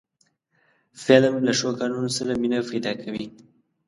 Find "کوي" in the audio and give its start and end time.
3.03-3.25